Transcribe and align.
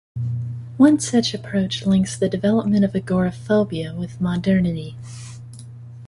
One 0.77 0.99
such 0.99 1.35
approach 1.35 1.85
links 1.85 2.17
the 2.17 2.27
development 2.27 2.83
of 2.83 2.95
agoraphobia 2.95 3.93
with 3.93 4.19
modernity. 4.19 4.97